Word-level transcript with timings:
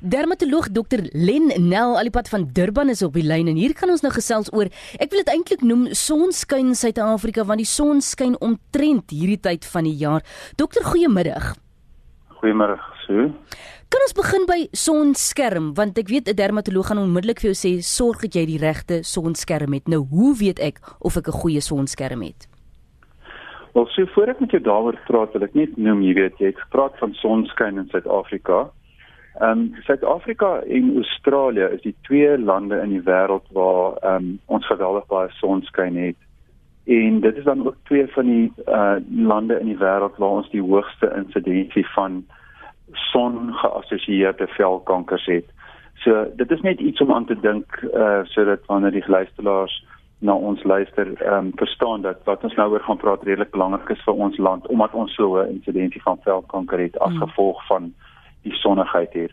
Dermatoloog 0.00 0.70
Dr 0.72 1.02
Len 1.12 1.50
Nel 1.68 1.98
alipad 1.98 2.28
van 2.28 2.48
Durban 2.52 2.88
is 2.88 3.02
op 3.02 3.12
die 3.18 3.26
lyn 3.26 3.50
en 3.50 3.58
hier 3.60 3.74
kan 3.76 3.90
ons 3.92 4.00
nou 4.04 4.12
gesels 4.14 4.48
oor 4.56 4.70
ek 4.98 5.10
wil 5.12 5.20
dit 5.20 5.32
eintlik 5.34 5.64
noem 5.66 5.90
sonskyn 5.92 6.72
Suid-Afrika 6.78 7.44
want 7.44 7.60
die 7.60 7.68
son 7.68 8.00
skyn 8.00 8.38
omtrent 8.40 9.12
hierdie 9.12 9.40
tyd 9.40 9.66
van 9.68 9.84
die 9.84 9.96
jaar. 10.00 10.24
Dokter 10.56 10.84
goeiemiddag. 10.84 11.52
Goeiemôre, 12.40 12.78
Sue. 13.04 13.28
Kan 13.92 14.06
ons 14.06 14.16
begin 14.16 14.46
by 14.48 14.60
sonskerm 14.72 15.74
want 15.76 15.98
ek 15.98 16.08
weet 16.08 16.28
'n 16.28 16.36
dermatoloog 16.36 16.86
gaan 16.88 17.04
onmiddellik 17.04 17.40
vir 17.40 17.52
jou 17.52 17.58
sê 17.58 17.82
sorg 17.82 18.22
dat 18.22 18.34
jy 18.34 18.46
die 18.46 18.58
regte 18.58 19.02
sonskerm 19.02 19.72
het. 19.74 19.88
Nou 19.88 20.06
hoe 20.08 20.36
weet 20.36 20.58
ek 20.58 20.80
of 21.00 21.16
ek 21.16 21.28
'n 21.28 21.40
goeie 21.42 21.60
sonskerm 21.60 22.22
het? 22.22 22.48
Wel, 23.72 23.86
so 23.86 24.04
voor 24.06 24.28
ek 24.28 24.40
met 24.40 24.50
jou 24.50 24.62
daaroor 24.62 24.98
praat, 25.06 25.32
wil 25.32 25.42
ek 25.42 25.54
net 25.54 25.76
noem, 25.76 26.02
jy 26.02 26.12
weet, 26.14 26.38
jy 26.38 26.46
het 26.46 26.58
gepraat 26.60 26.92
van 27.00 27.14
sonskyn 27.14 27.78
in 27.78 27.88
Suid-Afrika. 27.88 28.70
Ehm 29.40 29.58
um, 29.58 29.74
Suid-Afrika 29.80 30.60
en 30.62 30.94
Australië 30.96 31.68
is 31.72 31.80
die 31.80 31.94
twee 32.02 32.38
lande 32.38 32.76
in 32.76 32.88
die 32.88 33.02
wêreld 33.02 33.46
waar 33.52 33.96
ehm 34.00 34.14
um, 34.14 34.40
ons 34.46 34.66
geweldig 34.66 35.06
baie 35.06 35.30
sonskyn 35.30 35.96
het. 35.96 36.16
En 36.84 37.20
dit 37.20 37.36
is 37.36 37.44
dan 37.44 37.66
ook 37.66 37.76
twee 37.82 38.06
van 38.06 38.26
die 38.26 38.52
uh 38.66 38.96
lande 39.08 39.60
in 39.60 39.66
die 39.66 39.78
wêreld 39.78 40.16
waar 40.16 40.28
ons 40.28 40.50
die 40.50 40.62
hoogste 40.62 41.12
insidensie 41.16 41.86
van 41.94 42.24
son-geassosieerde 42.92 44.46
velkankers 44.46 45.26
het. 45.26 45.48
So 45.94 46.26
dit 46.36 46.50
is 46.50 46.60
net 46.60 46.80
iets 46.80 47.00
om 47.00 47.12
aan 47.12 47.24
te 47.24 47.40
dink 47.40 47.80
uh 47.94 48.20
sodat 48.24 48.66
wanneer 48.66 48.90
die 48.90 49.06
luisteraars 49.06 49.84
na 50.18 50.34
ons 50.34 50.62
luister, 50.62 51.14
ehm 51.22 51.34
um, 51.34 51.52
verstaan 51.54 52.02
dat 52.02 52.20
wat 52.24 52.44
ons 52.44 52.54
nou 52.54 52.70
oor 52.70 52.80
gaan 52.80 52.96
praat 52.96 53.22
redelik 53.22 53.50
belangrik 53.50 53.88
is 53.88 54.04
vir 54.04 54.14
ons 54.14 54.36
land 54.36 54.66
omdat 54.66 54.92
ons 54.92 55.14
so 55.14 55.40
'n 55.40 55.48
insidensie 55.48 56.02
van 56.02 56.18
velkanker 56.22 56.78
het 56.78 56.98
as 56.98 57.12
mm. 57.12 57.22
gevolg 57.22 57.66
van 57.66 57.94
die 58.42 58.54
sonnigheid 58.54 59.12
hier. 59.12 59.32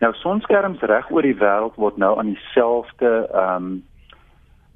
Nou 0.00 0.12
sonskerms 0.18 0.82
reg 0.82 1.10
oor 1.10 1.22
die 1.22 1.38
wêreld 1.38 1.76
word 1.76 1.96
nou 1.96 2.18
aan 2.18 2.34
dieselfde 2.34 3.28
ehm 3.30 3.56
um, 3.56 3.82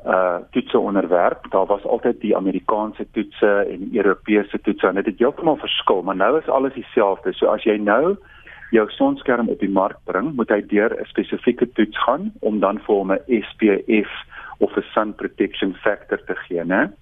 uh 0.06 0.38
toetse 0.50 0.78
onderwerp. 0.78 1.50
Daar 1.50 1.66
was 1.66 1.84
altyd 1.84 2.20
die 2.20 2.36
Amerikaanse 2.36 3.06
toetse 3.10 3.66
en 3.70 3.88
die 3.88 3.98
Europese 3.98 4.60
toetse 4.60 4.86
en 4.86 4.94
dit 4.94 5.06
het 5.06 5.18
heeltemal 5.18 5.56
verskil, 5.56 6.02
maar 6.02 6.16
nou 6.16 6.38
is 6.38 6.48
alles 6.48 6.74
dieselfde. 6.74 7.32
So 7.32 7.46
as 7.50 7.64
jy 7.66 7.76
nou 7.76 8.16
jou 8.70 8.90
sonskerm 8.90 9.48
op 9.48 9.58
die 9.60 9.70
mark 9.70 9.98
bring, 10.04 10.34
moet 10.34 10.50
hy 10.50 10.60
deur 10.70 10.94
'n 10.94 11.10
spesifieke 11.10 11.72
toets 11.72 11.98
gaan 12.04 12.32
om 12.40 12.60
dan 12.60 12.78
vir 12.78 12.94
hom 12.94 13.12
'n 13.12 13.42
SPF 13.42 14.12
of 14.58 14.76
'n 14.76 14.84
sun 14.94 15.14
protection 15.14 15.74
factor 15.74 16.18
te 16.24 16.34
gee, 16.34 16.64
né? 16.64 16.92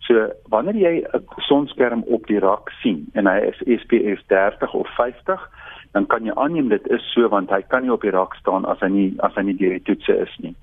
So 0.00 0.30
wanneer 0.48 0.76
jy 0.76 1.04
'n 1.14 1.24
sonskerm 1.36 2.02
op 2.06 2.26
die 2.26 2.38
rak 2.38 2.70
sien 2.82 3.06
en 3.14 3.26
hy 3.26 3.38
is 3.38 3.80
SPF 3.80 4.20
30 4.26 4.74
of 4.74 4.88
50, 4.94 5.50
dan 5.92 6.06
kan 6.06 6.24
jy 6.24 6.34
aanneem 6.36 6.68
dit 6.68 6.86
is 6.96 7.04
so 7.14 7.28
want 7.28 7.50
hy 7.50 7.62
kan 7.62 7.84
nie 7.84 7.92
op 7.92 8.02
die 8.02 8.14
rak 8.14 8.34
staan 8.40 8.64
as 8.64 8.80
hy 8.80 8.88
nie 8.88 9.08
as 9.26 9.34
hy 9.36 9.42
nie 9.48 9.56
deur 9.58 9.76
die 9.76 9.84
toetse 9.88 10.16
is 10.24 10.36
nie. 10.44 10.54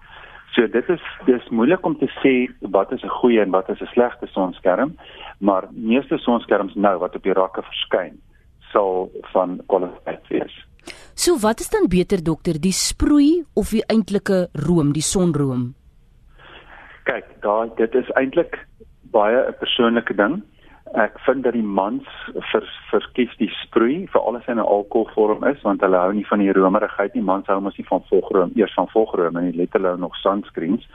So 0.56 0.66
dit 0.68 0.90
is 0.90 1.04
dis 1.28 1.50
moeilik 1.54 1.86
om 1.86 1.98
te 2.00 2.10
sê 2.20 2.34
wat 2.76 2.92
is 2.92 3.04
'n 3.04 3.18
goeie 3.22 3.42
en 3.42 3.52
wat 3.52 3.70
is 3.70 3.82
'n 3.82 3.94
slegte 3.94 4.28
sonskerm, 4.28 4.98
maar 5.40 5.68
meeste 5.72 6.18
sonskerms 6.18 6.76
nou 6.76 6.98
wat 7.00 7.16
op 7.16 7.24
die 7.24 7.34
rakke 7.34 7.62
verskyn 7.62 8.18
sal 8.72 9.10
van 9.34 9.62
kwaliteit 9.68 10.28
wees. 10.30 10.56
So 11.14 11.38
wat 11.38 11.60
is 11.60 11.70
dan 11.70 11.88
beter 11.88 12.24
dokter, 12.24 12.60
die 12.60 12.72
sproei 12.72 13.44
of 13.54 13.70
die 13.70 13.84
eintlike 13.86 14.50
room, 14.54 14.94
die 14.94 15.02
sonroom? 15.02 15.76
Kyk, 17.04 17.26
daai 17.42 17.70
dit 17.76 17.96
is 17.96 18.10
eintlik 18.16 18.58
baie 19.12 19.48
'n 19.48 19.54
persoonlike 19.60 20.16
ding 20.16 20.44
ek 20.98 21.20
vind 21.26 21.44
dat 21.44 21.54
die 21.54 21.66
mans 21.66 22.06
vir 22.52 22.66
verkies 22.90 23.34
die 23.38 23.50
sproei 23.62 24.08
vir 24.10 24.22
alles 24.22 24.48
in 24.48 24.58
'n 24.58 24.66
alkoholvorm 24.66 25.44
is 25.44 25.62
want 25.62 25.82
hulle 25.82 25.98
hou 25.98 26.14
nie 26.14 26.26
van 26.26 26.40
die 26.40 26.52
romerigheid 26.52 27.14
nie 27.16 27.22
mans 27.22 27.48
hou 27.48 27.60
mos 27.62 27.78
nie 27.78 27.88
van 27.90 28.04
volgroom 28.10 28.52
eers 28.56 28.74
van 28.74 28.88
volgroom 28.88 29.38
en 29.38 29.56
letterlik 29.56 30.00
nog 30.00 30.16
sunscreens. 30.16 30.88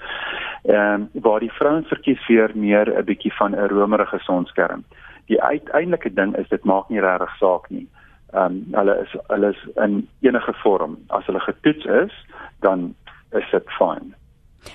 Ehm 0.65 1.09
um, 1.15 1.23
waar 1.23 1.41
die 1.41 1.53
vrouens 1.53 1.89
verkies 1.89 2.19
vir 2.27 2.51
meer 2.55 2.91
'n 2.99 3.05
bietjie 3.05 3.33
van 3.33 3.55
'n 3.55 3.69
romerige 3.69 4.19
sonskerm. 4.19 4.85
Die 5.27 5.43
uiteindelike 5.43 6.15
ding 6.15 6.37
is 6.37 6.49
dit 6.49 6.65
maak 6.65 6.89
nie 6.89 7.01
regtig 7.01 7.37
saak 7.39 7.71
nie. 7.71 7.87
Ehm 8.33 8.45
um, 8.45 8.67
hulle 8.73 9.01
is 9.03 9.17
hulle 9.29 9.49
is 9.49 9.69
in 9.77 10.09
enige 10.21 10.53
vorm 10.53 10.99
as 11.09 11.27
hulle 11.27 11.41
getoets 11.41 11.85
is 11.85 12.13
dan 12.61 12.95
is 13.33 13.51
dit 13.51 13.71
fyn. 13.79 14.15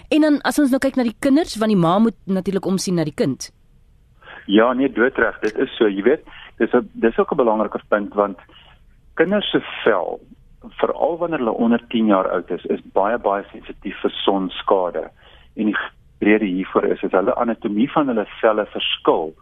En 0.09 0.21
dan 0.21 0.41
as 0.41 0.59
ons 0.59 0.69
nou 0.69 0.79
kyk 0.79 0.95
na 0.95 1.03
die 1.03 1.19
kinders 1.19 1.57
want 1.57 1.71
die 1.71 1.81
ma 1.81 1.99
moet 1.99 2.17
natuurlik 2.25 2.65
omsien 2.65 2.95
na 2.95 3.03
die 3.03 3.15
kind. 3.15 3.51
Ja, 4.49 4.73
nee, 4.73 4.89
doodreg, 4.89 5.39
dit 5.39 5.57
is 5.61 5.73
so, 5.77 5.85
jy 5.85 6.01
weet, 6.01 6.23
dis 6.57 6.71
'n 6.73 6.89
dis 6.93 7.17
ook 7.19 7.31
'n 7.31 7.41
belangrike 7.41 7.79
punt 7.87 8.13
want 8.13 8.39
kinders 9.13 9.49
se 9.51 9.61
vel, 9.83 10.19
veral 10.81 11.17
wanneer 11.17 11.39
hulle 11.39 11.61
onder 11.65 11.81
10 11.87 12.05
jaar 12.05 12.29
oud 12.29 12.49
is, 12.51 12.65
is 12.65 12.81
baie 12.93 13.17
baie 13.17 13.43
sensitief 13.51 13.99
vir 14.01 14.11
sonskade. 14.11 15.03
En 15.55 15.65
die 15.65 15.77
rede 16.19 16.45
hiervoor 16.45 16.83
is 16.83 17.01
dat 17.01 17.11
hulle 17.11 17.35
anatomie 17.35 17.91
van 17.91 18.07
hulle 18.07 18.25
selle 18.41 18.65
verskil. 18.65 19.33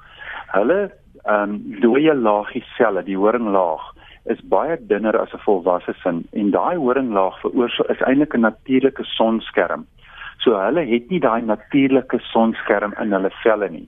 Hulle 0.52 0.92
ehm 1.24 1.50
um, 1.50 1.80
dooie 1.80 2.16
laagie 2.16 2.64
selle, 2.78 3.04
die 3.04 3.18
horinglaag 3.18 3.94
is 4.26 4.42
baie 4.44 4.78
dunner 4.88 5.20
as 5.20 5.34
'n 5.34 5.46
volwasse 5.46 5.94
sin 6.04 6.26
en 6.34 6.52
daai 6.52 6.76
horinglaag 6.76 7.40
veroorsaak 7.40 7.90
is 7.90 8.02
eintlik 8.02 8.34
'n 8.36 8.42
natuurlike 8.50 9.04
sonskerm. 9.04 9.88
So 10.38 10.60
hulle 10.60 10.86
het 10.86 11.10
nie 11.10 11.20
daai 11.20 11.42
natuurlike 11.42 12.20
sonskerm 12.20 12.94
in 13.02 13.12
hulle 13.12 13.32
velle 13.44 13.70
nie. 13.70 13.88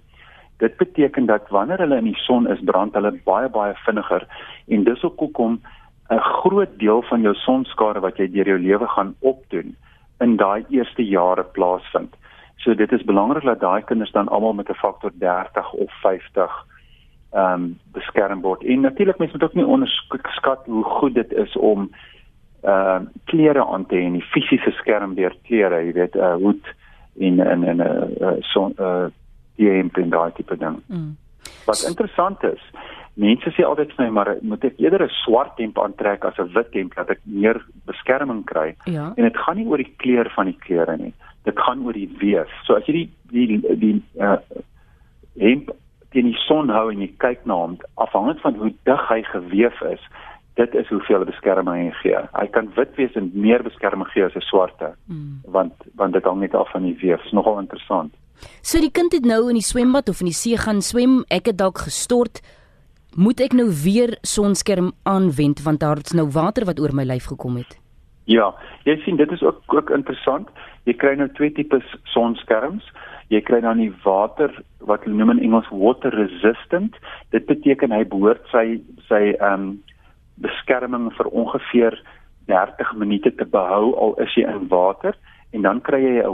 Dit 0.59 0.77
beteken 0.77 1.25
dat 1.25 1.49
wanneer 1.49 1.79
hulle 1.79 1.97
in 1.97 2.09
die 2.11 2.21
son 2.27 2.47
is, 2.51 2.59
brand 2.63 2.93
hulle 2.93 3.13
baie 3.23 3.49
baie 3.49 3.75
vinniger 3.85 4.25
en 4.67 4.83
dis 4.83 5.01
hoekom 5.01 5.59
'n 6.09 6.19
groot 6.19 6.79
deel 6.79 7.01
van 7.01 7.21
jou 7.21 7.33
sonskade 7.33 7.99
wat 7.99 8.17
jy 8.17 8.27
deur 8.31 8.47
jou 8.47 8.59
lewe 8.59 8.87
gaan 8.87 9.15
opdoen 9.19 9.75
in 10.19 10.35
daai 10.35 10.65
eerste 10.69 11.05
jare 11.05 11.43
plaasvind. 11.43 12.15
So 12.57 12.75
dit 12.75 12.91
is 12.91 13.03
belangrik 13.03 13.43
dat 13.43 13.59
daai 13.59 13.83
kinders 13.83 14.11
dan 14.11 14.27
almal 14.27 14.53
met 14.53 14.69
'n 14.69 14.81
faktor 14.83 15.11
30 15.13 15.73
of 15.73 15.91
50 16.01 16.51
ehm 17.31 17.53
um, 17.53 17.79
beskerm 17.93 18.41
word. 18.41 18.63
En 18.63 18.81
natuurlik 18.81 19.17
mense 19.17 19.33
moet 19.33 19.43
ook 19.43 19.53
nie 19.53 19.65
onderskat 19.65 20.65
hoe 20.65 20.83
goed 20.83 21.13
dit 21.13 21.31
is 21.31 21.55
om 21.55 21.89
ehm 22.61 23.01
uh, 23.01 23.07
klere 23.25 23.65
aan 23.65 23.85
te 23.85 23.95
hê, 23.95 24.11
die 24.11 24.31
fisiese 24.33 24.71
skerm 24.71 25.15
deur 25.15 25.35
klere, 25.43 25.85
jy 25.85 25.93
weet, 25.93 26.15
'n 26.15 26.19
uh, 26.19 26.35
hoed 26.35 26.65
en 27.19 27.39
en 27.39 27.77
'n 27.77 27.81
uh, 27.81 28.31
son 28.39 28.73
uh, 28.79 29.05
die 29.05 29.18
hemp 29.65 29.97
en 29.97 30.09
daai 30.09 30.31
tipe 30.35 30.57
ding. 30.57 30.79
Mm. 30.87 31.17
Wat 31.65 31.83
interessant 31.87 32.43
is, 32.43 32.61
mense 33.19 33.51
sê 33.55 33.65
altyd 33.67 33.91
vir 33.95 34.05
my 34.05 34.11
maar 34.15 34.31
moet 34.41 34.63
ek 34.63 34.79
eerder 34.79 35.03
'n 35.03 35.15
swart 35.23 35.57
hemp 35.59 35.79
aantrek 35.79 36.25
as 36.25 36.39
'n 36.39 36.53
wit 36.53 36.73
hemp 36.73 36.95
dat 36.95 37.09
ek 37.09 37.19
meer 37.25 37.61
beskerming 37.85 38.45
kry. 38.45 38.75
Ja. 38.85 39.13
En 39.17 39.23
dit 39.23 39.37
gaan 39.37 39.57
nie 39.57 39.67
oor 39.67 39.77
die 39.77 39.93
kleur 39.97 40.29
van 40.35 40.45
die 40.45 40.59
klere 40.59 40.97
nie. 40.97 41.13
Dit 41.43 41.59
gaan 41.59 41.85
oor 41.85 41.93
die 41.93 42.11
weef. 42.19 42.49
So 42.63 42.75
as 42.75 42.85
jy 42.85 42.93
die 42.93 43.09
die 43.31 43.61
die 43.79 44.03
uh, 44.19 44.37
hemp 45.37 45.71
teen 46.11 46.25
die 46.25 46.41
son 46.47 46.69
hou 46.69 46.89
en 46.91 47.01
jy 47.01 47.11
kyk 47.17 47.45
na 47.45 47.53
hom 47.53 47.77
afhangend 47.95 48.41
van 48.41 48.55
hoe 48.55 48.73
dig 48.83 49.07
hy 49.09 49.21
geweef 49.23 49.81
is, 49.81 50.01
dit 50.55 50.75
is 50.75 50.87
hoeveel 50.87 51.25
beskerming 51.25 51.75
hy 51.85 51.91
gee. 52.01 52.21
Hy 52.33 52.47
kan 52.47 52.71
wit 52.75 52.95
wees 52.97 53.15
en 53.15 53.31
meer 53.33 53.63
beskerming 53.63 54.09
gee 54.13 54.25
as 54.25 54.35
'n 54.35 54.41
swarte. 54.41 54.95
Mm. 55.07 55.41
Want 55.45 55.73
want 55.95 56.13
dit 56.13 56.23
hang 56.23 56.39
net 56.39 56.55
af 56.55 56.71
van 56.71 56.83
die 56.83 56.97
weef. 57.01 57.17
Dit 57.17 57.25
is 57.25 57.31
nogal 57.31 57.59
interessant. 57.59 58.13
So 58.61 58.79
die 58.79 58.91
kind 58.91 59.13
het 59.13 59.25
nou 59.25 59.49
in 59.49 59.59
die 59.59 59.65
swembad 59.65 60.09
of 60.09 60.21
in 60.21 60.31
die 60.31 60.37
see 60.37 60.57
gaan 60.57 60.81
swem, 60.81 61.23
ek 61.29 61.51
het 61.51 61.57
dalk 61.57 61.83
gestort. 61.87 62.41
Moet 63.17 63.41
ek 63.41 63.53
nou 63.57 63.67
weer 63.83 64.17
sonskerm 64.21 64.91
aanwend 65.03 65.63
want 65.65 65.79
daar 65.79 65.97
is 65.97 66.13
nou 66.13 66.27
water 66.29 66.65
wat 66.69 66.79
oor 66.79 66.93
my 66.93 67.03
lyf 67.03 67.31
gekom 67.31 67.57
het? 67.57 67.77
Ja, 68.29 68.51
jy 68.85 68.99
sien 69.03 69.17
dit 69.17 69.31
is 69.31 69.41
ook 69.41 69.73
ook 69.73 69.89
interessant. 69.89 70.49
Jy 70.85 70.93
kry 71.01 71.15
nou 71.17 71.27
twee 71.33 71.49
tipes 71.51 71.85
sonskerms. 72.13 72.85
Jy 73.33 73.41
kry 73.45 73.59
dan 73.65 73.81
die 73.81 73.93
water 74.03 74.53
wat 74.85 75.03
hulle 75.05 75.17
noem 75.17 75.37
in 75.37 75.43
Engels 75.49 75.69
water 75.73 76.13
resistant. 76.13 76.95
Dit 77.33 77.49
beteken 77.49 77.91
hy 77.93 78.03
behoort 78.05 78.45
sy 78.53 78.81
sy 79.09 79.33
ehm 79.39 79.53
um, 79.53 79.69
beskerming 80.39 81.09
vir 81.17 81.27
ongeveer 81.35 81.97
30 82.47 82.93
minute 82.95 83.31
te 83.35 83.45
behou 83.45 83.91
al 83.99 84.13
is 84.23 84.31
jy 84.37 84.45
in 84.47 84.69
water 84.71 85.17
en 85.51 85.65
dan 85.67 85.81
kry 85.83 85.99
jy 85.99 86.13
'n 86.21 86.31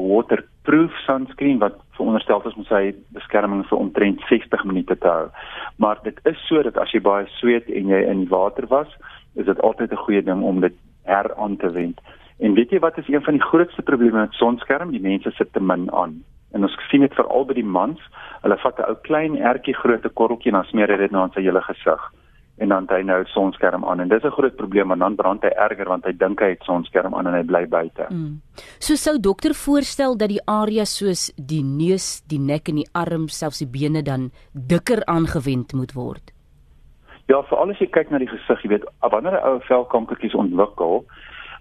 waterproof 0.65 0.91
sunscreen 1.05 1.59
wat 1.59 1.73
veronderstel 1.91 2.41
is 2.45 2.55
om 2.55 2.65
sy 2.65 2.95
beskerming 3.13 3.65
vir 3.69 3.77
omtrent 3.77 4.21
60 4.29 4.63
minute 4.65 4.97
te 4.97 5.07
hou. 5.07 5.29
Maar 5.77 5.99
dit 6.03 6.19
is 6.25 6.37
so 6.47 6.61
dat 6.63 6.77
as 6.77 6.91
jy 6.91 7.01
baie 7.01 7.27
sweet 7.37 7.69
en 7.69 7.87
jy 7.87 8.01
in 8.09 8.27
water 8.29 8.65
was, 8.67 8.87
is 9.35 9.45
dit 9.45 9.61
altyd 9.61 9.91
'n 9.91 10.03
goeie 10.05 10.23
ding 10.23 10.41
om 10.43 10.61
dit 10.61 10.73
heraan 11.03 11.57
te 11.57 11.69
wend. 11.71 12.01
En 12.39 12.53
weet 12.53 12.71
jy 12.71 12.79
wat 12.79 12.97
is 12.97 13.07
een 13.07 13.23
van 13.23 13.33
die 13.33 13.47
grootste 13.49 13.81
probleme 13.81 14.19
met 14.19 14.33
sonskerm? 14.33 14.91
Die 14.91 15.01
mense 15.01 15.31
sit 15.31 15.53
te 15.53 15.61
min 15.61 15.91
aan. 15.91 16.23
En 16.51 16.63
ons 16.63 16.77
sien 16.89 17.01
dit 17.01 17.13
veral 17.13 17.45
by 17.45 17.53
die 17.53 17.63
mans. 17.63 17.99
Hulle 18.41 18.57
vat 18.57 18.79
'n 18.79 18.89
ou 18.89 18.95
klein 19.01 19.37
ertjie 19.37 19.75
grootte 19.75 20.09
korreltjie 20.09 20.51
en 20.51 20.57
dan 20.61 20.65
smeer 20.65 20.89
hy 20.89 20.97
dit 20.97 21.11
nou 21.11 21.21
aan 21.21 21.31
sy 21.31 21.41
hele 21.41 21.61
gesig 21.61 22.11
en 22.57 22.69
dan 22.71 22.85
hy 22.89 23.01
nou 23.03 23.19
sonskerm 23.33 23.83
aan 23.85 23.99
en 23.99 24.09
dis 24.09 24.23
'n 24.23 24.31
groot 24.31 24.55
probleem 24.55 24.87
want 24.87 24.99
dan 24.99 25.15
brand 25.15 25.43
hy 25.43 25.51
erger 25.67 25.87
want 25.87 26.05
hy 26.05 26.13
dink 26.17 26.39
hy 26.39 26.49
het 26.49 26.63
sonskerm 26.63 27.15
aan 27.15 27.27
en 27.27 27.33
hy 27.33 27.43
bly 27.43 27.65
buite. 27.67 28.05
Mm. 28.09 28.41
So 28.79 28.95
sou 28.95 29.19
dokter 29.19 29.53
voorstel 29.53 30.17
dat 30.17 30.29
die 30.29 30.45
area 30.45 30.85
soos 30.85 31.33
die 31.35 31.63
neus, 31.63 32.21
die 32.27 32.39
nek 32.39 32.69
en 32.69 32.75
die 32.75 32.89
arm, 32.93 33.27
selfs 33.27 33.59
die 33.59 33.67
bene 33.67 34.01
dan 34.01 34.31
dikker 34.53 35.05
aangewend 35.05 35.73
moet 35.73 35.93
word. 35.93 36.31
Ja, 37.27 37.41
veral 37.43 37.71
as 37.71 37.79
jy 37.79 37.87
kyk 37.87 38.11
na 38.11 38.17
die 38.17 38.29
gesig, 38.29 38.61
jy 38.63 38.69
weet, 38.69 38.85
wanneer 39.01 39.33
'n 39.33 39.47
ou 39.47 39.59
velkankertjies 39.59 40.35
ontwikkel, 40.35 41.05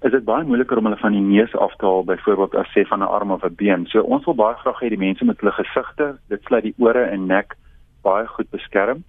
dit 0.02 0.24
baie 0.24 0.44
moeiliker 0.44 0.78
om 0.78 0.84
hulle 0.84 1.00
van 1.00 1.12
die 1.12 1.24
neus 1.24 1.54
af 1.56 1.72
te 1.76 1.86
haal 1.86 2.04
byvoorbeeld 2.04 2.54
as 2.54 2.68
sê 2.76 2.84
van 2.88 3.00
'n 3.00 3.08
arm 3.08 3.30
of 3.30 3.44
'n 3.44 3.54
been. 3.54 3.86
So 3.86 4.00
ons 4.02 4.24
wil 4.24 4.34
baie 4.34 4.54
graag 4.54 4.80
hê 4.80 4.88
die 4.88 4.98
mense 4.98 5.24
met 5.24 5.40
hulle 5.40 5.52
gesigte, 5.52 6.18
dit 6.28 6.42
sluit 6.42 6.62
die 6.62 6.74
ore 6.78 7.04
en 7.04 7.26
nek 7.26 7.56
baie 8.02 8.26
goed 8.26 8.50
beskerm. 8.50 9.04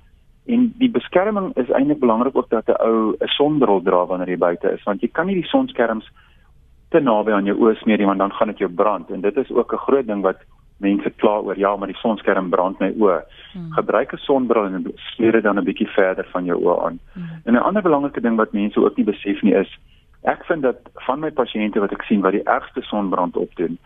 En 0.45 0.73
die 0.77 0.89
beskerming 0.89 1.55
is 1.55 1.69
eintlik 1.69 1.99
belangrik 1.99 2.35
ook 2.37 2.49
dat 2.49 2.67
'n 2.67 2.81
ou 2.81 3.15
'n 3.19 3.27
sonbril 3.27 3.81
dra 3.81 4.05
wanneer 4.05 4.29
jy 4.29 4.37
buite 4.37 4.71
is, 4.71 4.83
want 4.83 5.01
jy 5.01 5.07
kan 5.07 5.25
nie 5.25 5.35
die 5.35 5.49
sonskerms 5.49 6.11
te 6.89 6.99
naby 6.99 7.31
aan 7.31 7.45
jou 7.45 7.57
oë 7.57 7.75
smeer 7.75 7.97
nie, 7.97 8.05
want 8.05 8.19
dan 8.19 8.33
gaan 8.33 8.47
dit 8.47 8.57
jou 8.57 8.69
brand. 8.69 9.09
En 9.09 9.21
dit 9.21 9.37
is 9.37 9.51
ook 9.51 9.73
'n 9.73 9.85
groot 9.87 10.07
ding 10.07 10.21
wat 10.21 10.37
mense 10.77 11.09
kla 11.09 11.39
oor, 11.39 11.57
ja, 11.57 11.75
maar 11.75 11.87
die 11.87 11.97
sonskerm 11.97 12.49
brand 12.49 12.79
my 12.79 12.93
oë. 12.99 13.21
Hmm. 13.53 13.71
Gebruik 13.71 14.13
'n 14.13 14.17
sonbril 14.17 14.65
en 14.65 14.93
smeer 14.95 15.31
dit 15.31 15.43
dan 15.43 15.57
'n 15.57 15.63
bietjie 15.63 15.87
verder 15.87 16.25
van 16.31 16.45
jou 16.45 16.63
oë 16.63 16.85
aan. 16.85 16.99
Hmm. 17.13 17.41
En 17.43 17.53
'n 17.53 17.63
ander 17.63 17.81
belangrike 17.81 18.21
ding 18.21 18.35
wat 18.35 18.53
mense 18.53 18.79
ook 18.79 18.95
nie 18.97 19.05
besef 19.05 19.41
nie 19.41 19.53
is 19.53 19.79
ek 20.25 20.45
vind 20.45 20.61
dat 20.61 20.77
van 21.07 21.19
my 21.19 21.31
pasiënte 21.31 21.79
wat 21.79 21.93
ek 21.93 22.05
sien 22.09 22.23
wat 22.25 22.33
die 22.33 22.45
ergste 22.49 22.81
sonbrand 22.89 23.37
opdoen, 23.37 23.77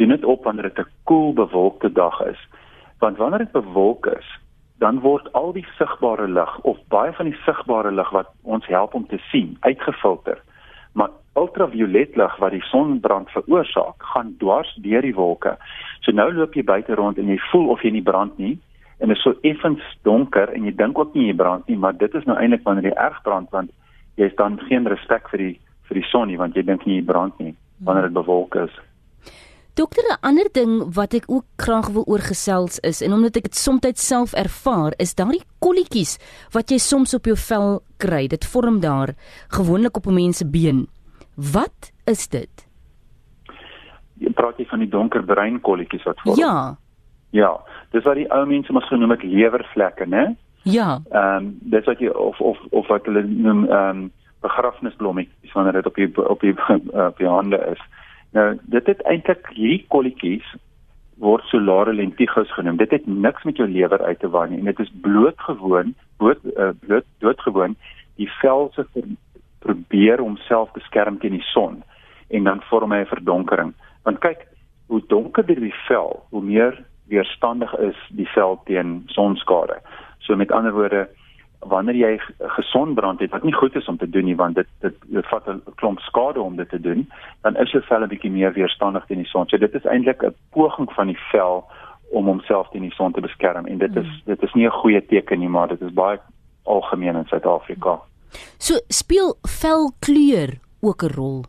doen 0.00 0.14
dit 0.14 0.24
op 0.24 0.44
wanneer 0.44 0.70
dit 0.70 0.78
'n 0.78 0.90
koel 1.04 1.32
bewolkte 1.32 1.92
dag 1.92 2.20
is. 2.26 2.40
Want 2.98 3.16
wanneer 3.16 3.38
dit 3.38 3.52
bewolk 3.52 4.06
is, 4.06 4.28
dan 4.82 4.98
word 5.00 5.28
al 5.38 5.52
die 5.54 5.66
sigbare 5.78 6.26
lig 6.26 6.54
of 6.66 6.78
baie 6.90 7.12
van 7.14 7.28
die 7.30 7.38
sigbare 7.46 7.92
lig 7.94 8.08
wat 8.10 8.32
ons 8.42 8.66
help 8.66 8.96
om 8.98 9.06
te 9.06 9.20
sien 9.30 9.54
uitgefilter. 9.60 10.40
Maar 10.98 11.12
ultraviolet 11.38 12.16
lig 12.18 12.34
wat 12.42 12.52
die 12.52 12.64
sonbrand 12.68 13.30
veroorsaak, 13.30 14.02
gaan 14.14 14.34
dwars 14.42 14.72
deur 14.84 15.06
die 15.06 15.14
wolke. 15.14 15.54
So 16.02 16.12
nou 16.12 16.28
loop 16.34 16.58
jy 16.58 16.66
buite 16.66 16.98
rond 16.98 17.20
en 17.22 17.30
jy 17.30 17.38
voel 17.52 17.70
of 17.76 17.84
jy 17.86 17.94
nie 17.94 18.04
brand 18.04 18.34
nie 18.42 18.56
en 18.98 19.10
dit 19.10 19.16
is 19.16 19.22
so 19.22 19.38
effens 19.46 19.86
donker 20.06 20.50
en 20.54 20.66
jy 20.66 20.74
dink 20.78 20.98
ook 20.98 21.14
nie 21.14 21.28
jy 21.30 21.38
brand 21.38 21.66
nie, 21.70 21.78
maar 21.78 21.94
dit 21.98 22.14
is 22.14 22.26
nou 22.26 22.36
eintlik 22.38 22.66
wanneer 22.66 22.90
jy 22.90 22.96
erg 23.06 23.22
brand 23.26 23.50
want 23.54 23.70
jy 24.18 24.28
het 24.28 24.38
dan 24.38 24.58
geen 24.68 24.86
respek 24.90 25.30
vir 25.30 25.46
die 25.46 25.54
vir 25.88 25.98
die 25.98 26.08
son 26.10 26.30
nie 26.30 26.38
want 26.42 26.58
jy 26.58 26.66
dink 26.66 26.86
nie 26.86 27.00
jy 27.00 27.06
brand 27.06 27.38
nie 27.42 27.54
wanneer 27.86 28.10
dit 28.10 28.18
bewolk 28.18 28.58
is. 28.66 28.74
Dokter, 29.74 30.04
'n 30.04 30.20
ander 30.20 30.48
ding 30.52 30.94
wat 30.94 31.14
ek 31.14 31.24
ook 31.26 31.44
graag 31.56 31.88
wil 31.88 32.04
oorgesels 32.04 32.78
is 32.78 33.00
en 33.00 33.12
omdat 33.12 33.36
ek 33.36 33.42
dit 33.42 33.56
soms 33.56 33.80
self 33.94 34.32
ervaar, 34.32 34.92
is 34.98 35.14
daardie 35.14 35.44
kolletjies 35.60 36.18
wat 36.52 36.70
jy 36.70 36.78
soms 36.78 37.14
op 37.14 37.24
jou 37.24 37.36
vel 37.36 37.80
kry. 37.96 38.26
Dit 38.28 38.44
vorm 38.44 38.80
daar 38.80 39.14
gewoonlik 39.48 39.96
op 39.96 40.06
'n 40.06 40.14
mens 40.14 40.36
se 40.36 40.44
been. 40.44 40.88
Wat 41.36 41.92
is 42.04 42.28
dit? 42.28 42.68
Jy 44.18 44.32
praat 44.32 44.58
jy 44.58 44.66
van 44.66 44.78
die 44.78 44.88
donker 44.88 45.22
brein 45.22 45.60
kolletjies 45.60 46.04
wat 46.04 46.20
vorm? 46.20 46.38
Ja. 46.38 46.76
Ja, 47.30 47.60
dis 47.90 48.04
wat 48.04 48.14
die 48.14 48.30
ou 48.30 48.46
mense 48.46 48.72
mos 48.72 48.88
genoem 48.88 49.10
het 49.10 49.22
lewervlekke, 49.22 50.06
né? 50.06 50.36
Ja. 50.62 51.00
Ehm 51.10 51.36
um, 51.36 51.58
dis 51.60 51.84
wat 51.84 51.98
jy 51.98 52.08
of 52.08 52.40
of 52.40 52.58
of 52.70 52.86
wat 52.88 53.06
hulle 53.06 53.22
noem 53.22 53.64
ehm 53.64 53.88
um, 53.88 54.12
begrafnisblommetjies 54.40 55.52
wanneer 55.52 55.72
dit 55.72 55.86
op 55.86 55.94
die 55.94 56.28
op 56.28 56.40
die 56.40 56.54
op 57.10 57.16
die 57.18 57.28
hande 57.28 57.56
is. 57.72 57.80
Nou, 58.32 58.58
dit 58.62 58.86
het 58.86 59.02
eintlik 59.02 59.48
hierdie 59.52 59.84
kolletjies 59.92 60.46
word 61.22 61.44
solare 61.50 61.92
lentigus 61.92 62.52
genoem. 62.56 62.76
Dit 62.80 62.90
het 62.90 63.06
niks 63.06 63.42
met 63.44 63.56
jou 63.56 63.68
lewer 63.68 64.02
uit 64.02 64.18
te 64.18 64.28
waai 64.28 64.48
nie 64.50 64.58
en 64.58 64.70
dit 64.70 64.80
is 64.80 64.92
bloot 65.04 65.38
uh, 65.48 66.70
bloot 66.80 67.04
doodgewoon 67.18 67.76
die 68.16 68.30
vel 68.40 68.70
se 68.74 68.86
probeer 69.62 70.20
homself 70.20 70.72
beskerm 70.72 71.18
teen 71.18 71.36
die 71.38 71.48
son 71.52 71.82
en 72.32 72.48
dan 72.48 72.62
vorm 72.70 72.92
hy 72.92 73.02
'n 73.04 73.12
verdonkering. 73.12 73.74
Want 74.02 74.18
kyk, 74.18 74.46
hoe 74.86 75.02
donkerder 75.06 75.60
die 75.60 75.74
vel, 75.86 76.26
hoe 76.30 76.42
meer 76.42 76.84
weerstandig 77.08 77.74
is 77.78 77.96
die 78.10 78.28
vel 78.34 78.60
teen 78.64 79.02
sonskade. 79.06 79.78
So 80.18 80.36
met 80.36 80.52
ander 80.52 80.72
woorde, 80.72 81.08
wanneer 81.62 81.94
jy 81.94 82.20
gesond 82.56 82.94
brand 82.94 83.20
het 83.20 83.30
wat 83.30 83.42
nie 83.42 83.54
goed 83.54 83.76
is 83.76 83.88
om 83.88 83.96
te 83.96 84.08
doen 84.10 84.24
nie 84.24 84.36
want 84.36 84.54
dit 84.54 84.66
dit, 84.80 84.94
dit 85.06 85.26
vat 85.26 85.48
'n 85.48 85.62
klomp 85.74 85.98
skade 86.00 86.40
om 86.40 86.56
dit 86.56 86.68
te 86.68 86.80
doen 86.80 87.06
dan 87.42 87.56
is 87.56 87.70
jou 87.70 87.82
vel 87.82 88.02
'n 88.02 88.08
bietjie 88.08 88.30
meer 88.30 88.52
weerstandig 88.52 89.06
teen 89.06 89.22
die 89.22 89.30
son. 89.30 89.48
So 89.48 89.58
dit 89.58 89.74
is 89.74 89.84
eintlik 89.84 90.22
'n 90.22 90.34
poging 90.50 90.92
van 90.92 91.06
die 91.06 91.18
vel 91.30 91.64
om 92.10 92.26
homself 92.26 92.68
teen 92.70 92.82
die 92.82 92.94
son 92.94 93.12
te 93.12 93.20
beskerm 93.20 93.66
en 93.66 93.78
dit 93.78 93.96
is 93.96 94.06
hmm. 94.06 94.20
dit 94.24 94.42
is 94.42 94.52
nie 94.54 94.66
'n 94.66 94.80
goeie 94.82 95.06
teken 95.06 95.38
nie 95.38 95.48
maar 95.48 95.68
dit 95.68 95.80
is 95.80 95.92
baie 95.92 96.18
algemeen 96.64 97.16
in 97.16 97.26
Suid-Afrika. 97.26 98.00
So 98.58 98.74
speel 98.88 99.34
velkleur 99.42 100.58
ook 100.80 101.02
'n 101.02 101.14
rol? 101.14 101.44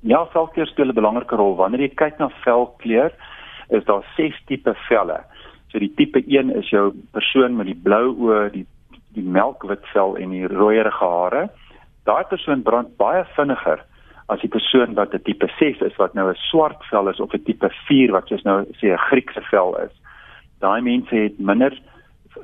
Ja, 0.00 0.26
velkleur 0.26 0.66
speel 0.66 0.86
'n 0.86 0.94
belangrike 0.94 1.36
rol. 1.36 1.56
Wanneer 1.56 1.80
jy 1.80 1.94
kyk 1.94 2.18
na 2.18 2.28
velkleur, 2.28 3.12
is 3.68 3.84
daar 3.84 4.04
6 4.16 4.42
tipe 4.46 4.74
velle. 4.74 5.20
So 5.68 5.78
die 5.78 5.92
tipe 5.94 6.22
1 6.26 6.50
is 6.56 6.68
jou 6.70 6.92
persoon 7.10 7.56
met 7.56 7.66
die 7.66 7.80
blou 7.82 8.12
oë, 8.12 8.50
die 8.52 8.66
die 9.14 9.24
melkwit 9.24 9.86
vel 9.92 10.16
en 10.16 10.30
die 10.30 10.46
rooierige 10.46 11.04
hare. 11.04 11.48
Daai 12.04 12.24
persoon 12.24 12.62
brand 12.62 12.96
baie 12.96 13.24
vinniger 13.36 13.84
as 14.32 14.40
die 14.40 14.50
persoon 14.50 14.94
wat 14.94 15.14
'n 15.14 15.22
tipe 15.22 15.48
6 15.58 15.80
is 15.80 15.96
wat 15.96 16.14
nou 16.14 16.30
'n 16.30 16.44
swart 16.50 16.84
vel 16.90 17.08
is 17.08 17.20
of 17.20 17.34
'n 17.34 17.44
tipe 17.44 17.68
4 17.86 18.12
wat 18.12 18.28
soos 18.28 18.44
nou 18.44 18.64
sê 18.80 18.92
'n 18.92 19.06
Griekse 19.08 19.42
vel 19.50 19.76
is. 19.76 19.94
Daai 20.60 20.80
mense 20.80 21.14
het 21.14 21.38
minder 21.38 21.72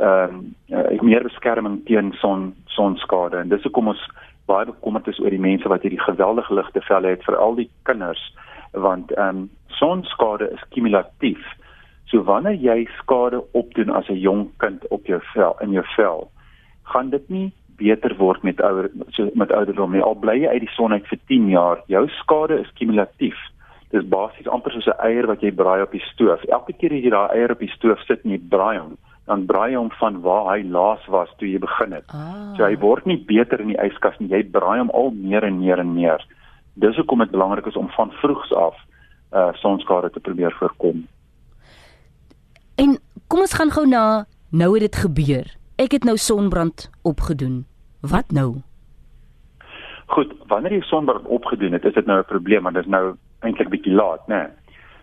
ehm 0.01 0.55
um, 0.69 1.09
meer 1.09 1.23
beskerming 1.23 1.85
teen 1.87 2.13
son 2.13 2.55
sonskade 2.67 3.37
en 3.37 3.49
dis 3.49 3.63
hoekom 3.63 3.89
ons 3.89 4.11
baie 4.47 4.67
bekommerd 4.67 5.09
is 5.09 5.21
oor 5.21 5.31
die 5.31 5.47
mense 5.51 5.69
wat 5.69 5.83
hierdie 5.83 6.01
geweldige 6.01 6.55
ligte 6.55 6.81
velle 6.81 7.09
het 7.09 7.25
vir 7.25 7.37
al 7.37 7.55
die 7.55 7.71
kinders 7.83 8.35
want 8.73 9.13
ehm 9.13 9.29
um, 9.29 9.51
sonskade 9.67 10.51
is 10.53 10.69
kumulatief. 10.75 11.45
So 12.09 12.23
wanneer 12.23 12.57
jy 12.57 12.89
skade 12.99 13.43
opdoen 13.53 13.91
as 13.91 14.09
'n 14.09 14.21
jong 14.21 14.51
kind 14.57 14.89
op 14.89 15.07
jou 15.07 15.21
vel 15.35 15.57
in 15.61 15.73
jou 15.73 15.85
vel, 15.97 16.31
gaan 16.93 17.11
dit 17.11 17.29
nie 17.29 17.49
beter 17.79 18.15
word 18.19 18.43
met 18.43 18.61
ouer 18.61 18.91
so 19.15 19.31
met 19.39 19.53
ouderdom 19.55 19.95
nie. 19.95 20.03
Al 20.03 20.19
bly 20.19 20.37
jy 20.43 20.55
uit 20.55 20.65
die 20.67 20.75
son 20.75 20.93
uit 20.93 21.07
vir 21.11 21.21
10 21.31 21.51
jaar, 21.53 21.83
jou 21.93 22.05
skade 22.21 22.59
is 22.63 22.73
kumulatief. 22.81 23.39
Dis 23.95 24.05
basies 24.13 24.49
amper 24.53 24.75
soos 24.75 24.89
'n 24.91 25.01
eier 25.09 25.27
wat 25.27 25.43
jy 25.43 25.53
braai 25.53 25.83
op 25.83 25.93
die 25.93 26.05
stoof. 26.13 26.45
Elke 26.49 26.73
keer 26.73 26.93
as 26.93 27.05
jy 27.05 27.11
daai 27.11 27.37
eier 27.37 27.53
op 27.53 27.61
die 27.61 27.73
stoof 27.77 28.03
sit 28.07 28.25
en 28.25 28.33
jy 28.33 28.41
braai 28.55 28.79
hom, 28.79 28.97
dan 29.27 29.47
braai 29.47 29.77
hom 29.77 29.91
van 30.01 30.21
waar 30.21 30.57
hy 30.57 30.63
laas 30.63 31.07
was 31.09 31.31
toe 31.39 31.49
jy 31.49 31.59
begin 31.59 31.93
het. 31.93 32.05
Ah. 32.09 32.57
So 32.57 32.65
hy 32.65 32.77
word 32.77 33.07
nie 33.07 33.17
beter 33.17 33.61
in 33.61 33.69
die 33.69 33.81
yskas 33.81 34.19
nie. 34.19 34.29
Jy 34.29 34.43
braai 34.51 34.79
hom 34.79 34.91
al 34.91 35.11
meer 35.11 35.45
en 35.45 35.59
meer 35.59 35.79
en 35.79 35.95
meer. 35.95 36.25
Dis 36.75 36.97
hoekom 36.97 37.19
dit 37.19 37.31
belangrik 37.31 37.67
is 37.67 37.77
om 37.77 37.89
van 37.89 38.11
vroegs 38.11 38.53
af 38.53 38.77
uh 39.33 39.53
sonskade 39.53 40.11
te 40.11 40.21
probeer 40.21 40.53
voorkom. 40.59 41.07
En 42.77 42.99
kom 43.29 43.41
ons 43.41 43.55
gaan 43.55 43.71
gou 43.71 43.87
na 43.87 44.27
nou 44.51 44.73
het 44.73 44.81
dit 44.81 44.97
gebeur 44.97 45.58
ek 45.79 45.95
het 45.95 46.05
nou 46.05 46.17
sonbrand 46.17 46.91
opgedoen. 47.03 47.67
Wat 48.01 48.31
nou? 48.35 48.63
Goed, 50.07 50.33
wanneer 50.51 50.73
jy 50.73 50.81
sonbrand 50.89 51.27
opgedoen 51.27 51.73
het, 51.77 51.85
is 51.85 51.95
dit 51.95 52.07
nou 52.07 52.19
'n 52.19 52.25
probleem, 52.25 52.63
want 52.63 52.75
dit 52.75 52.85
is 52.85 52.91
nou 52.91 53.15
eintlik 53.41 53.69
bietjie 53.69 53.95
laat, 53.95 54.27
né? 54.27 54.37
Nee. 54.37 54.49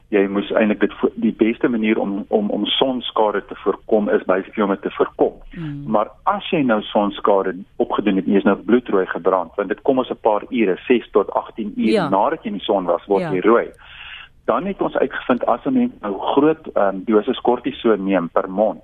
Jy 0.09 0.27
moes 0.27 0.51
eintlik 0.51 0.79
dit 0.79 0.91
die 1.15 1.33
beste 1.33 1.67
manier 1.67 1.99
om 1.99 2.25
om 2.27 2.49
om 2.49 2.65
sonskade 2.65 3.45
te 3.45 3.55
voorkom 3.55 4.09
is 4.09 4.21
om 4.57 4.69
dit 4.69 4.81
te 4.81 4.91
voorkom. 4.91 5.33
Mm. 5.51 5.83
Maar 5.87 6.09
as 6.23 6.49
jy 6.49 6.61
nou 6.61 6.81
sonskade 6.81 7.55
opgedoen 7.75 8.15
het, 8.15 8.25
jy 8.25 8.35
is 8.35 8.43
nou 8.43 8.55
bloedrooi 8.55 9.05
gebrand, 9.05 9.55
want 9.55 9.69
dit 9.69 9.81
kom 9.81 9.97
ons 9.97 10.09
'n 10.09 10.21
paar 10.21 10.43
ure, 10.49 10.77
6 10.87 11.09
tot 11.11 11.31
18 11.31 11.73
ure 11.75 11.91
ja. 11.91 12.09
nadat 12.09 12.43
jy 12.43 12.47
in 12.47 12.57
die 12.57 12.65
son 12.65 12.85
was, 12.85 13.05
word 13.05 13.21
ja. 13.21 13.31
jy 13.31 13.39
rooi. 13.39 13.71
Dan 14.45 14.65
het 14.65 14.81
ons 14.81 14.95
uitgevind 14.95 15.45
as 15.45 15.65
'n 15.65 15.73
mens 15.73 15.91
nou 16.01 16.19
groot 16.19 16.67
um, 16.75 17.03
dosis 17.05 17.41
kortison 17.41 18.03
neem 18.03 18.29
per 18.29 18.49
mond, 18.49 18.83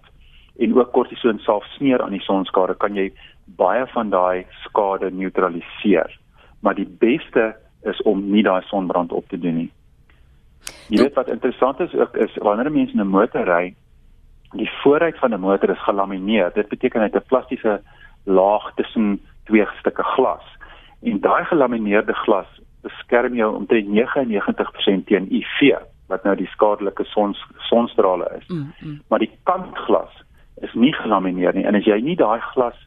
en 0.57 0.75
ook 0.75 0.91
kortison 0.91 1.39
self 1.39 1.65
smeer 1.65 2.01
aan 2.01 2.15
die 2.15 2.25
sonskade 2.25 2.75
kan 2.75 2.95
jy 2.95 3.11
baie 3.45 3.85
van 3.93 4.09
daai 4.09 4.45
skade 4.63 5.11
neutraliseer. 5.11 6.19
Maar 6.59 6.75
die 6.75 6.87
beste 6.87 7.55
is 7.83 8.01
om 8.01 8.31
nie 8.31 8.43
daai 8.43 8.61
sonbrand 8.69 9.11
op 9.11 9.27
te 9.29 9.39
doen 9.39 9.55
nie. 9.55 9.71
Jy 10.89 11.01
weet 11.01 11.17
wat 11.17 11.31
interessant 11.33 11.79
is 11.79 11.93
ook 11.97 12.15
is 12.15 12.35
wanneer 12.35 12.69
'n 12.69 12.73
mens 12.73 12.93
'n 12.93 13.07
motor 13.07 13.45
ry, 13.45 13.73
die 14.53 14.69
vooruit 14.83 15.17
van 15.17 15.33
'n 15.33 15.39
motor 15.39 15.69
is 15.69 15.83
gelamineer. 15.83 16.51
Dit 16.53 16.69
beteken 16.69 16.99
hy 16.99 17.07
het 17.07 17.15
'n 17.15 17.27
plastiese 17.27 17.81
laag 18.23 18.73
tussen 18.75 19.21
twee 19.45 19.65
stukke 19.79 20.03
glas. 20.03 20.43
En 21.01 21.19
daai 21.19 21.45
gelamineerde 21.45 22.13
glas 22.13 22.47
beskerm 22.81 23.35
jou 23.35 23.55
omtrent 23.55 23.87
99% 23.87 25.05
teen 25.07 25.27
UV 25.31 25.77
wat 26.07 26.23
nou 26.23 26.35
die 26.35 26.47
skadelike 26.47 27.03
son 27.03 27.35
sonstrale 27.57 28.27
is. 28.39 28.47
Mm, 28.47 28.73
mm. 28.79 29.01
Maar 29.07 29.19
die 29.19 29.31
kantglas 29.43 30.23
is 30.61 30.73
nie 30.73 30.93
gelamineer 30.93 31.53
nie 31.55 31.65
en 31.65 31.75
as 31.75 31.85
jy 31.85 31.99
nie 32.01 32.15
daai 32.15 32.39
glas 32.53 32.77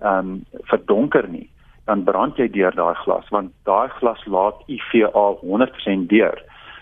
ehm 0.00 0.18
um, 0.18 0.44
verdonker 0.70 1.28
nie 1.28 1.48
dan 1.90 2.04
brand 2.04 2.38
jy 2.38 2.48
deur 2.54 2.74
daai 2.76 2.94
glas 3.04 3.26
want 3.34 3.52
daai 3.68 3.88
glas 3.98 4.22
laat 4.26 4.62
UVA 4.68 5.26
100% 5.42 6.06
deur. 6.12 6.38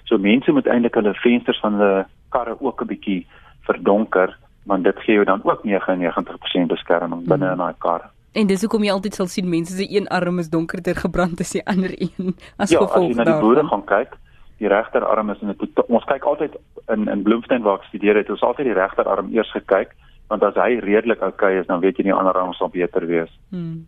So 0.09 0.19
mense 0.19 0.53
moet 0.53 0.69
eintlik 0.69 0.99
hulle 0.99 1.15
vensters 1.23 1.61
van 1.65 1.79
hulle 1.81 2.07
karre 2.35 2.57
ook 2.61 2.83
'n 2.83 2.91
bietjie 2.93 3.27
verdonker 3.69 4.37
want 4.69 4.85
dit 4.85 4.99
gee 5.05 5.15
jou 5.15 5.25
dan 5.25 5.41
ook 5.45 5.65
99% 5.65 6.69
beskerming 6.69 7.27
binne 7.27 7.45
hmm. 7.45 7.53
in 7.53 7.59
daai 7.65 7.75
kar. 7.79 8.11
En 8.33 8.47
dis 8.47 8.61
hoekom 8.61 8.85
jy 8.85 8.93
altyd 8.93 9.15
sal 9.15 9.27
sien 9.27 9.49
mense 9.49 9.73
se 9.73 9.87
een 9.89 10.09
arm 10.09 10.39
is 10.39 10.51
donkerder 10.51 10.97
gebrand 10.97 11.41
as 11.41 11.53
die 11.57 11.65
ander 11.67 11.93
een 11.97 12.35
as 12.63 12.71
ja, 12.71 12.79
gevolg 12.79 13.15
daarvan. 13.17 13.17
Ja, 13.17 13.23
as 13.23 13.25
jy 13.25 13.25
na 13.25 13.31
die 13.33 13.47
boere 13.47 13.65
gaan 13.69 13.85
kyk, 13.85 14.13
die 14.59 14.69
regterarm 14.69 15.31
is 15.31 15.41
in 15.41 15.49
'n 15.49 15.85
ons 15.89 16.05
kyk 16.05 16.25
altyd 16.25 16.53
in 16.89 17.09
in 17.09 17.23
Bloemfontein 17.23 17.63
waar 17.63 17.79
ek 17.81 17.89
studeer 17.89 18.17
het, 18.17 18.31
ons 18.31 18.43
altyd 18.43 18.67
die 18.67 18.81
regterarm 18.83 19.33
eers 19.33 19.51
gekyk 19.51 19.97
want 20.29 20.45
as 20.45 20.57
hy 20.61 20.79
redelik 20.85 21.23
oukei 21.23 21.55
okay 21.55 21.61
is, 21.61 21.67
dan 21.67 21.81
weet 21.81 21.99
jy 21.99 22.09
die 22.11 22.15
ander 22.15 22.37
ouens 22.37 22.59
sal 22.61 22.71
beter 22.73 23.07
wees. 23.09 23.31
Hmm. 23.51 23.87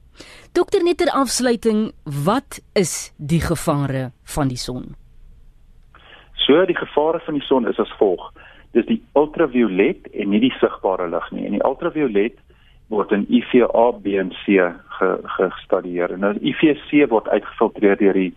Dokter 0.57 0.83
net 0.85 0.99
ter 0.99 1.13
afsluiting, 1.13 1.91
wat 2.05 2.61
is 2.75 3.13
die 3.17 3.43
gevare 3.45 4.11
van 4.35 4.49
die 4.49 4.61
son? 4.61 4.95
So 6.47 6.65
die 6.67 6.77
gevare 6.77 7.21
van 7.27 7.37
die 7.37 7.45
son 7.47 7.69
is 7.69 7.79
as 7.79 7.93
volg. 8.01 8.31
Dis 8.73 8.87
die 8.89 9.01
ultraviolet 9.19 10.09
en 10.15 10.33
nie 10.33 10.41
die 10.41 10.55
sigbare 10.61 11.09
lig 11.11 11.27
nie. 11.37 11.47
En 11.47 11.59
die 11.59 11.65
ultraviolet 11.67 12.39
word 12.91 13.13
in 13.15 13.27
UVA, 13.29 13.91
B 14.03 14.17
en 14.19 14.33
C 14.43 14.65
gestudieer. 15.37 16.13
En 16.15 16.25
nou 16.25 16.35
UVC 16.35 17.07
word 17.11 17.29
uitgefiltreer 17.31 18.01
deur 18.01 18.19
die 18.19 18.33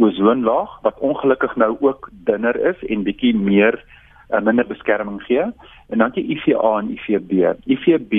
ozonlaag 0.00 0.78
wat 0.84 1.00
ongelukkig 1.04 1.56
nou 1.60 1.74
ook 1.80 2.08
dunner 2.26 2.56
is 2.72 2.78
en 2.88 3.04
bietjie 3.04 3.34
meer 3.36 3.76
uh, 4.32 4.40
minder 4.40 4.66
beskerming 4.66 5.22
gee. 5.22 5.44
En 5.88 5.98
dan 5.98 6.10
jy 6.14 6.24
UVA 6.36 6.78
en 6.78 6.90
UVB. 6.96 7.54
UVB 7.66 8.12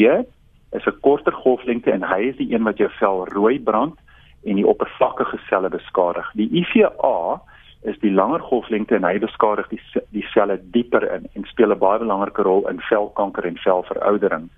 is 0.71 0.85
'n 0.85 0.99
korter 1.01 1.33
golflengte 1.33 1.91
en 1.91 2.03
hy 2.03 2.21
is 2.31 2.37
die 2.37 2.53
een 2.53 2.63
wat 2.63 2.77
jou 2.77 2.89
vel 2.99 3.25
rooi 3.27 3.59
brand 3.59 3.99
en 4.43 4.55
die 4.55 4.67
oppervlakkige 4.67 5.37
selle 5.49 5.69
beskadig. 5.69 6.31
Die 6.33 6.49
UVA 6.61 7.41
is 7.81 7.99
die 7.99 8.11
langer 8.11 8.39
golflengte 8.39 8.95
en 8.95 9.03
hy 9.03 9.17
beskadig 9.19 9.67
die 9.69 9.81
die 10.09 10.25
selle 10.33 10.59
dieper 10.73 11.03
in 11.15 11.27
en 11.33 11.45
speel 11.49 11.71
'n 11.71 11.79
baie 11.79 11.99
belangrike 11.99 12.41
rol 12.41 12.67
in 12.69 12.79
velkanker 12.89 13.45
en 13.45 13.57
velveroudering. 13.57 14.49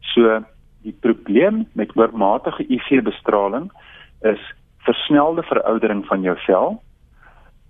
So 0.00 0.44
die 0.82 0.96
probleem 1.00 1.66
met 1.72 1.96
oormatige 1.96 2.66
UV-bestraling 2.68 3.70
is 4.22 4.40
versnelde 4.78 5.42
veroudering 5.42 6.06
van 6.06 6.22
jou 6.22 6.36
vel, 6.46 6.82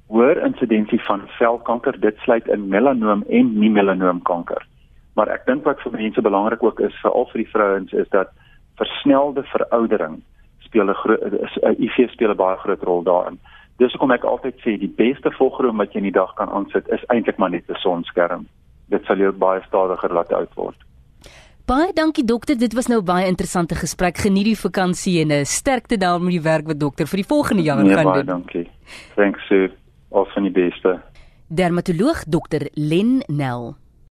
hoër 0.06 0.44
insidensie 0.46 1.00
van 1.04 1.22
velkanker, 1.38 2.00
dit 2.00 2.16
sluit 2.16 2.48
in 2.48 2.68
melanoom 2.68 3.24
en 3.28 3.58
nie 3.58 3.70
melanoomkanker. 3.70 4.66
Maar 5.14 5.28
ek 5.28 5.46
dink 5.46 5.64
wat 5.64 5.80
vir 5.80 5.92
mense 5.92 6.20
belangrik 6.20 6.62
ook 6.62 6.80
is, 6.80 7.00
veral 7.00 7.28
vir 7.32 7.44
die 7.44 7.50
vrouens, 7.50 7.92
is 7.92 8.08
dat 8.08 8.32
versnelde 8.80 9.42
veroudering 9.42 10.22
speel 10.58 10.88
'n 10.88 10.94
groot 10.94 11.20
UV 11.78 12.08
speel 12.10 12.30
'n 12.30 12.36
baie 12.36 12.56
groot 12.56 12.82
rol 12.82 13.02
daarin. 13.02 13.38
Dis 13.76 13.92
hoekom 13.92 14.10
ek 14.10 14.24
altyd 14.24 14.56
sê 14.60 14.78
die 14.78 14.94
beste 14.96 15.30
volgroom 15.30 15.76
wat 15.76 15.92
jy 15.92 15.98
in 15.98 16.10
die 16.10 16.18
dag 16.20 16.34
kan 16.34 16.48
aansit 16.48 16.88
is 16.88 17.04
eintlik 17.06 17.36
maar 17.36 17.50
net 17.50 17.68
'n 17.68 17.74
sonskerm. 17.74 18.46
Dit 18.88 19.04
sal 19.04 19.16
jou 19.16 19.32
baie 19.32 19.62
stadiger 19.66 20.12
laat 20.12 20.32
oud 20.32 20.54
word. 20.54 20.76
Baie 21.66 21.92
dankie 21.92 22.24
dokter, 22.24 22.58
dit 22.58 22.72
was 22.74 22.86
nou 22.86 23.02
baie 23.02 23.26
interessante 23.26 23.74
gesprek. 23.74 24.16
Geniet 24.16 24.44
die 24.44 24.58
vakansie 24.58 25.20
en 25.20 25.28
'n 25.28 25.30
eh, 25.30 25.44
sterkte 25.44 25.96
daar 25.96 26.20
met 26.20 26.32
die 26.32 26.42
werk 26.42 26.66
wat 26.66 26.80
dokter 26.80 27.06
vir 27.06 27.16
die 27.16 27.26
volgende 27.34 27.62
jaar 27.62 27.82
nee, 27.82 27.94
gaan 27.94 28.04
doen. 28.04 28.12
Baie 28.12 28.24
dankie. 28.24 28.70
Thanks 29.14 29.46
sir. 29.48 29.70
Al 30.12 30.26
van 30.34 30.42
die 30.42 30.52
beste. 30.52 31.00
Dermatoloog 31.48 32.24
dokter 32.28 32.68
Len 32.72 33.22
Nel 33.26 33.74